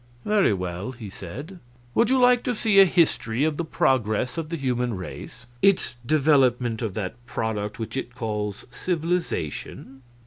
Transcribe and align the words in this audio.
"Very 0.25 0.51
well," 0.51 0.93
he 0.93 1.11
said; 1.11 1.59
"would 1.93 2.09
you 2.09 2.17
like 2.19 2.41
to 2.45 2.55
see 2.55 2.79
a 2.79 2.85
history 2.85 3.43
of 3.43 3.57
the 3.57 3.63
progress 3.63 4.35
of 4.35 4.49
the 4.49 4.55
human 4.55 4.95
race? 4.95 5.45
its 5.61 5.93
development 6.03 6.81
of 6.81 6.95
that 6.95 7.23
product 7.27 7.77
which 7.77 7.95
it 7.95 8.15
calls 8.15 8.65
civilization?" 8.71 10.01